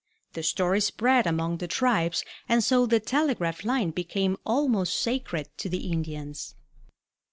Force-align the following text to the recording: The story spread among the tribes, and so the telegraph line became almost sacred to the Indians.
The 0.33 0.41
story 0.41 0.81
spread 0.81 1.27
among 1.27 1.57
the 1.57 1.67
tribes, 1.67 2.23
and 2.49 2.63
so 2.63 2.87
the 2.87 2.99
telegraph 2.99 3.63
line 3.63 3.91
became 3.91 4.35
almost 4.47 4.99
sacred 4.99 5.47
to 5.59 5.69
the 5.69 5.91
Indians. 5.91 6.55